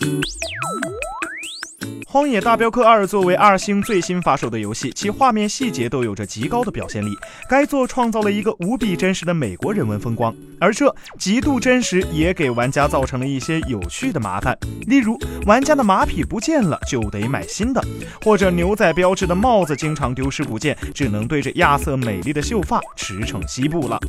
[2.06, 7.14] 《荒野大镖客二》作为二星最新发售的游戏，其画面细节都有着极高的表现力。
[7.48, 14.56] 该作创造了一个无比真实的美国人文风光，而这极度真实也给玩家造成了一些有趣的麻烦。
[14.86, 17.84] 例如，玩家的马匹不见了就得买新的，
[18.24, 24.00] 或者牛仔标志的帽子经常丢失不见，只能对着亚瑟美丽的秀发驰骋西部了。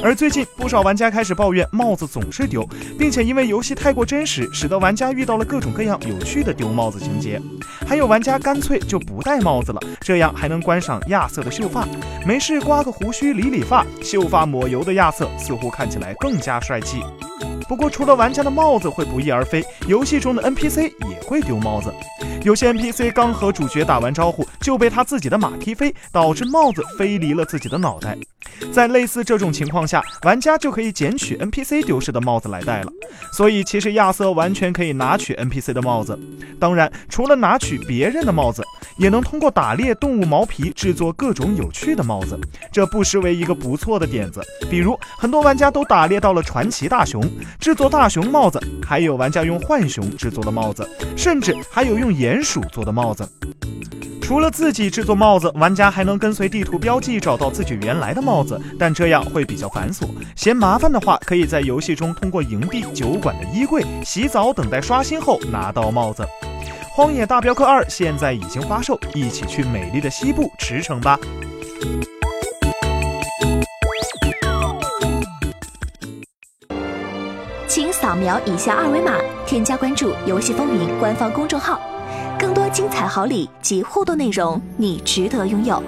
[0.00, 2.66] 而最近，不少玩家开始抱怨帽子总是丢，
[2.96, 7.40] 并且因为游戏太过真实，使得玩家遇到了各种各样有趣的丢帽子情节。
[7.86, 11.86] 还有玩家干脆就不戴帽子了，这样还能观赏亚瑟的秀发。
[12.24, 17.02] 没事刮个胡须理理发，秀发抹油的亚瑟似乎看起来更加帅气。
[17.68, 21.92] 不过，除了玩家的帽子会不翼而飞，游戏中的 NPC 也会丢帽子。
[22.44, 28.16] 有些 NPC 刚和主角打完招呼，就被他自己的马踢飞，导致帽子飞离了自己的脑袋。
[28.72, 32.92] 在类似这种情况下，玩家就可以捡取 NPC 丢失的帽子来戴了。
[33.32, 36.18] 所以，其实亚瑟完全可以拿取 NPC 的帽子。
[36.58, 38.62] 当然，除了拿取别人的帽子，
[38.98, 42.38] 也能通过打猎动物毛皮制作各种有趣的帽子，
[42.72, 44.40] 这不失为一个不错的点子。
[44.70, 47.22] 比如，很多玩家都打猎到了传奇大熊，
[47.60, 53.28] 制作大熊帽子；还有玩家用浣熊制作的帽子，甚至还有用鼹鼠做的帽子。
[54.28, 60.06] 除了自己制作帽子，玩家还能跟随地图标记找到自己原来的帽子，但这样会比较繁琐。
[60.36, 66.22] 嫌麻烦的话，可以在游戏中通过营地、酒馆的衣柜、洗澡等待刷新后拿到帽子。
[66.90, 71.18] 《荒野大镖客二》现在已经发售，一起去美丽的西部驰骋吧！
[77.66, 79.14] 请扫描以下二维码，
[79.46, 81.80] 添加关注“游戏风云”官方公众号。
[82.38, 85.82] 更多精彩好礼及互动内容，你值得拥有。